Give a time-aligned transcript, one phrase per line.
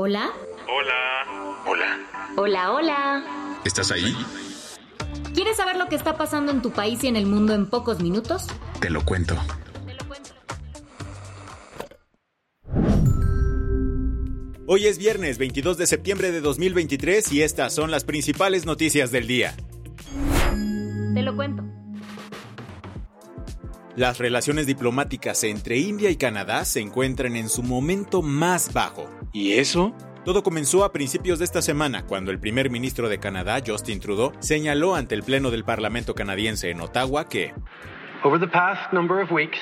[0.00, 0.30] Hola.
[0.68, 1.64] Hola.
[1.66, 1.98] Hola.
[2.36, 3.24] Hola, hola.
[3.64, 4.14] ¿Estás ahí?
[5.34, 8.00] ¿Quieres saber lo que está pasando en tu país y en el mundo en pocos
[8.00, 8.46] minutos?
[8.80, 9.34] Te lo cuento.
[14.68, 19.26] Hoy es viernes 22 de septiembre de 2023 y estas son las principales noticias del
[19.26, 19.56] día.
[21.12, 21.64] Te lo cuento.
[23.98, 29.10] Las relaciones diplomáticas entre India y Canadá se encuentran en su momento más bajo.
[29.32, 29.92] ¿Y eso?
[30.24, 34.30] Todo comenzó a principios de esta semana, cuando el primer ministro de Canadá, Justin Trudeau,
[34.38, 37.52] señaló ante el Pleno del Parlamento canadiense en Ottawa que
[38.22, 39.58] Over the past number of weeks,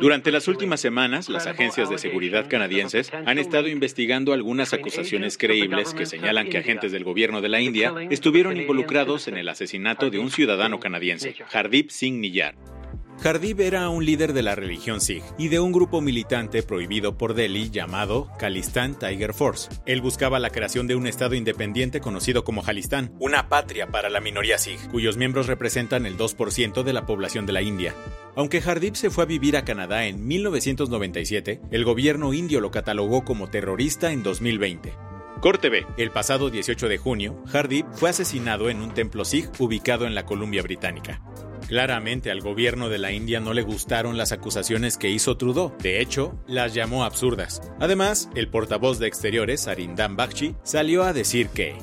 [0.00, 5.94] durante las últimas semanas, las agencias de seguridad canadienses han estado investigando algunas acusaciones creíbles
[5.94, 10.18] que señalan que agentes del gobierno de la India estuvieron involucrados en el asesinato de
[10.18, 12.75] un ciudadano canadiense, Hardip Singh Niyar.
[13.22, 17.34] Hardib era un líder de la religión Sikh y de un grupo militante prohibido por
[17.34, 19.68] Delhi llamado Khalistan Tiger Force.
[19.86, 24.20] Él buscaba la creación de un estado independiente conocido como Jalistán, una patria para la
[24.20, 27.94] minoría Sikh, cuyos miembros representan el 2% de la población de la India.
[28.36, 33.24] Aunque Hardib se fue a vivir a Canadá en 1997, el gobierno indio lo catalogó
[33.24, 34.92] como terrorista en 2020.
[35.40, 35.86] Corte B.
[35.96, 40.24] El pasado 18 de junio, Hardib fue asesinado en un templo Sikh ubicado en la
[40.24, 41.20] Columbia Británica.
[41.68, 45.72] Claramente al gobierno de la India no le gustaron las acusaciones que hizo Trudeau.
[45.78, 47.60] De hecho, las llamó absurdas.
[47.80, 51.74] Además, el portavoz de Exteriores, Arindam Bakshi, salió a decir que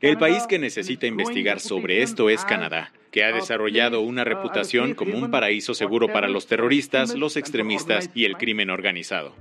[0.00, 5.16] el país que necesita investigar sobre esto es Canadá, que ha desarrollado una reputación como
[5.16, 9.34] un paraíso seguro para los terroristas, los extremistas y el crimen organizado.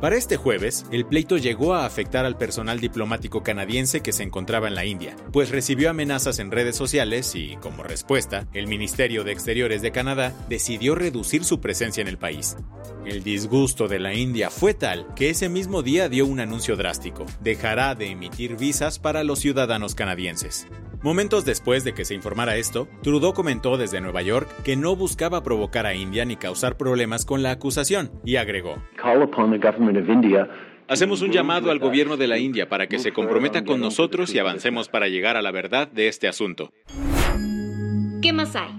[0.00, 4.68] Para este jueves, el pleito llegó a afectar al personal diplomático canadiense que se encontraba
[4.68, 9.32] en la India, pues recibió amenazas en redes sociales y, como respuesta, el Ministerio de
[9.32, 12.56] Exteriores de Canadá decidió reducir su presencia en el país.
[13.04, 17.26] El disgusto de la India fue tal que ese mismo día dio un anuncio drástico,
[17.40, 20.68] dejará de emitir visas para los ciudadanos canadienses.
[21.00, 25.44] Momentos después de que se informara esto, Trudeau comentó desde Nueva York que no buscaba
[25.44, 28.82] provocar a India ni causar problemas con la acusación, y agregó,
[30.88, 34.38] Hacemos un llamado al gobierno de la India para que se comprometa con nosotros y
[34.38, 36.72] avancemos para llegar a la verdad de este asunto.
[38.22, 38.70] ¿Qué más hay?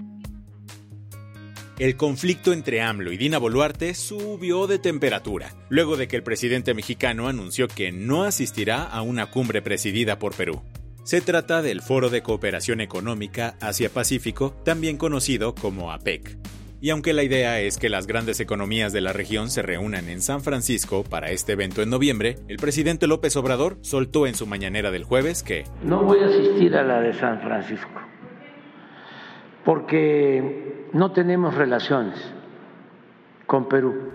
[1.78, 6.74] El conflicto entre AMLO y Dina Boluarte subió de temperatura, luego de que el presidente
[6.74, 10.60] mexicano anunció que no asistirá a una cumbre presidida por Perú.
[11.10, 16.38] Se trata del Foro de Cooperación Económica Asia-Pacífico, también conocido como APEC.
[16.80, 20.22] Y aunque la idea es que las grandes economías de la región se reúnan en
[20.22, 24.92] San Francisco para este evento en noviembre, el presidente López Obrador soltó en su mañanera
[24.92, 28.00] del jueves que no voy a asistir a la de San Francisco
[29.64, 32.20] porque no tenemos relaciones
[33.48, 34.12] con Perú.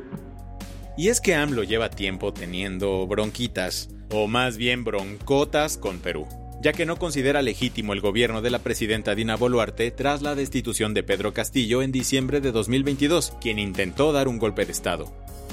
[0.97, 6.25] Y es que AMLO lleva tiempo teniendo bronquitas, o más bien broncotas con Perú
[6.66, 10.95] ya que no considera legítimo el gobierno de la presidenta Dina Boluarte tras la destitución
[10.95, 15.06] de Pedro Castillo en diciembre de 2022, quien intentó dar un golpe de Estado.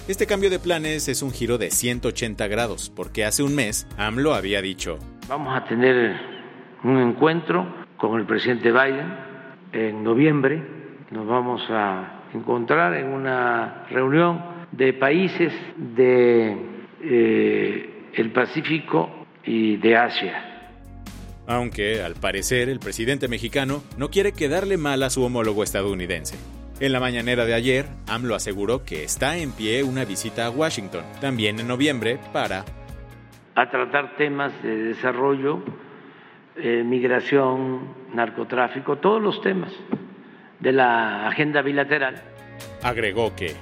[0.08, 4.32] Este cambio de planes es un giro de 180 grados, porque hace un mes AMLO
[4.32, 4.98] había dicho,
[5.28, 6.16] Vamos a tener
[6.82, 7.66] un encuentro
[7.98, 9.14] con el presidente Biden
[9.72, 10.62] en noviembre,
[11.10, 14.42] nos vamos a encontrar en una reunión
[14.72, 16.56] de países de
[17.02, 20.51] eh, el Pacífico y de Asia
[21.52, 26.36] aunque, al parecer, el presidente mexicano no quiere quedarle mal a su homólogo estadounidense.
[26.80, 31.04] En la mañanera de ayer, AMLO aseguró que está en pie una visita a Washington,
[31.20, 32.64] también en noviembre, para
[33.54, 35.62] a tratar temas de desarrollo
[36.56, 39.72] eh, migración, narcotráfico, todos los temas
[40.60, 42.16] de la agenda bilateral.
[42.82, 43.54] Agregó que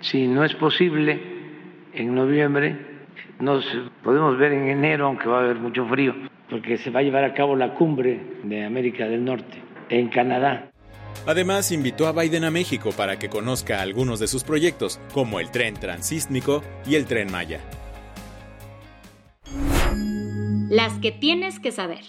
[0.00, 1.18] si no es posible
[1.94, 2.76] en noviembre,
[3.40, 3.64] nos
[4.06, 6.14] podemos ver en enero, aunque va a haber mucho frío,
[6.48, 10.70] porque se va a llevar a cabo la cumbre de América del Norte en Canadá.
[11.26, 15.50] Además, invitó a Biden a México para que conozca algunos de sus proyectos, como el
[15.50, 17.60] tren transísmico y el tren Maya.
[20.70, 22.04] Las que tienes que saber.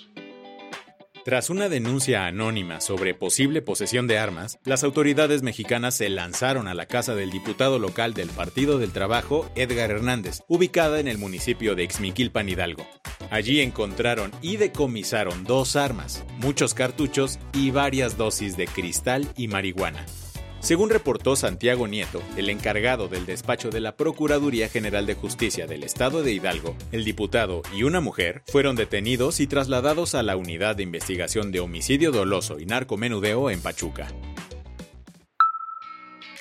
[1.28, 6.74] Tras una denuncia anónima sobre posible posesión de armas, las autoridades mexicanas se lanzaron a
[6.74, 11.76] la casa del diputado local del Partido del Trabajo, Edgar Hernández, ubicada en el municipio
[11.76, 12.88] de Ixmiquilpan, Hidalgo.
[13.30, 20.06] Allí encontraron y decomisaron dos armas, muchos cartuchos y varias dosis de cristal y marihuana.
[20.68, 25.82] Según reportó Santiago Nieto, el encargado del despacho de la Procuraduría General de Justicia del
[25.86, 30.76] Estado de Hidalgo, el diputado y una mujer fueron detenidos y trasladados a la Unidad
[30.76, 34.10] de Investigación de Homicidio Doloso y Narcomenudeo en Pachuca.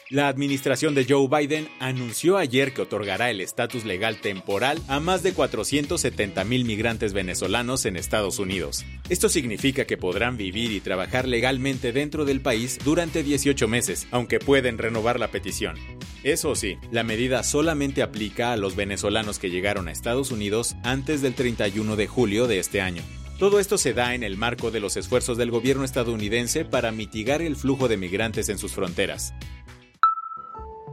[0.08, 5.24] La administración de Joe Biden anunció ayer que otorgará el estatus legal temporal a más
[5.24, 8.84] de 470 mil migrantes venezolanos en Estados Unidos.
[9.08, 14.38] Esto significa que podrán vivir y trabajar legalmente dentro del país durante 18 meses, aunque
[14.38, 15.74] pueden renovar la petición.
[16.22, 21.20] Eso sí, la medida solamente aplica a los venezolanos que llegaron a Estados Unidos antes
[21.20, 23.02] del 31 de julio de este año.
[23.40, 27.42] Todo esto se da en el marco de los esfuerzos del gobierno estadounidense para mitigar
[27.42, 29.34] el flujo de migrantes en sus fronteras.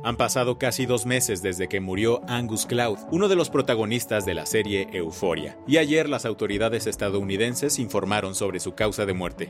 [0.05, 4.33] Han pasado casi dos meses desde que murió Angus Cloud, uno de los protagonistas de
[4.33, 9.49] la serie Euforia, y ayer las autoridades estadounidenses informaron sobre su causa de muerte.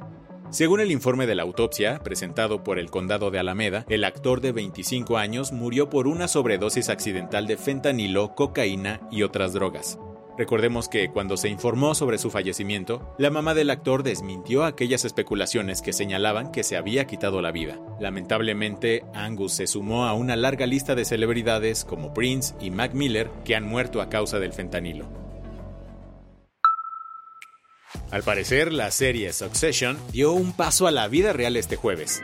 [0.52, 4.52] Según el informe de la autopsia, presentado por el condado de Alameda, el actor de
[4.52, 9.98] 25 años murió por una sobredosis accidental de fentanilo, cocaína y otras drogas.
[10.38, 15.82] Recordemos que cuando se informó sobre su fallecimiento, la mamá del actor desmintió aquellas especulaciones
[15.82, 17.80] que señalaban que se había quitado la vida.
[18.04, 23.30] Lamentablemente, Angus se sumó a una larga lista de celebridades como Prince y Mac Miller
[23.46, 25.08] que han muerto a causa del fentanilo.
[28.12, 32.22] Al parecer, la serie Succession dio un paso a la vida real este jueves.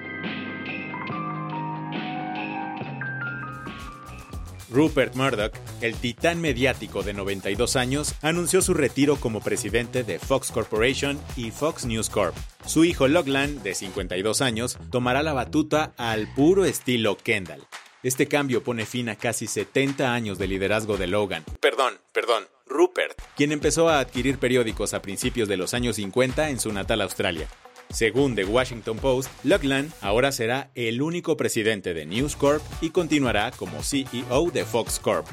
[4.72, 10.52] Rupert Murdoch, el titán mediático de 92 años, anunció su retiro como presidente de Fox
[10.52, 12.36] Corporation y Fox News Corp.
[12.66, 17.66] Su hijo Lachlan, de 52 años, tomará la batuta al puro estilo Kendall.
[18.04, 21.44] Este cambio pone fin a casi 70 años de liderazgo de Logan.
[21.60, 26.60] Perdón, perdón, Rupert, quien empezó a adquirir periódicos a principios de los años 50 en
[26.60, 27.50] su natal Australia.
[27.92, 33.50] Según The Washington Post, Lachlan ahora será el único presidente de News Corp y continuará
[33.50, 35.26] como CEO de Fox Corp.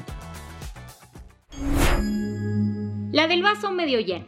[3.11, 4.25] La del vaso medio lleno.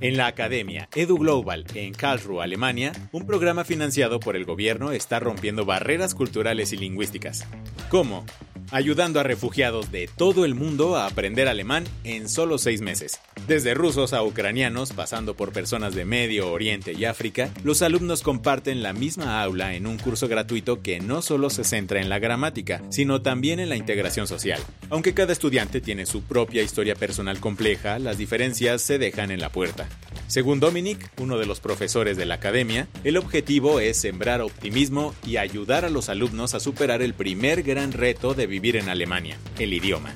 [0.00, 5.18] En la academia Edu Global en Karlsruhe, Alemania, un programa financiado por el gobierno está
[5.18, 7.46] rompiendo barreras culturales y lingüísticas.
[7.90, 8.24] ¿Cómo?
[8.70, 13.20] Ayudando a refugiados de todo el mundo a aprender alemán en solo seis meses.
[13.46, 18.82] Desde rusos a ucranianos, pasando por personas de Medio Oriente y África, los alumnos comparten
[18.82, 22.82] la misma aula en un curso gratuito que no solo se centra en la gramática,
[22.90, 24.60] sino también en la integración social.
[24.90, 29.50] Aunque cada estudiante tiene su propia historia personal compleja, las diferencias se dejan en la
[29.50, 29.88] puerta.
[30.30, 35.38] Según Dominic, uno de los profesores de la academia, el objetivo es sembrar optimismo y
[35.38, 39.72] ayudar a los alumnos a superar el primer gran reto de vivir en Alemania, el
[39.72, 40.14] idioma.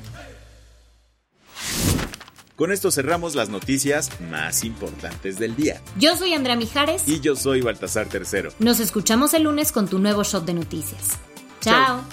[2.55, 5.83] Con esto cerramos las noticias más importantes del día.
[5.99, 7.09] Yo soy Andrea Mijares.
[7.09, 8.53] Y yo soy Baltasar Tercero.
[8.61, 11.19] Nos escuchamos el lunes con tu nuevo shot de noticias.
[11.61, 12.05] Chao.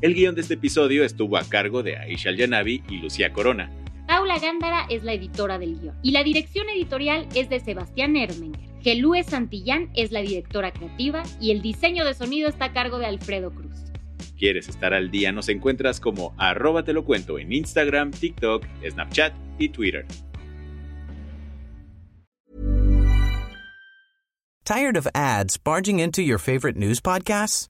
[0.00, 3.70] El guion de este episodio estuvo a cargo de Aisha Yanavi y Lucía Corona.
[4.06, 8.62] Paula Gándara es la editora del guion y la dirección editorial es de Sebastián Ermenger.
[8.80, 13.04] Gelúe Santillán es la directora creativa y el diseño de sonido está a cargo de
[13.04, 13.74] Alfredo Cruz.
[14.38, 15.32] ¿Quieres estar al día?
[15.32, 20.06] Nos encuentras como arroba te lo cuento en Instagram, TikTok, Snapchat y Twitter.
[24.64, 27.69] ¿Tired of ads barging into your favorite news podcasts?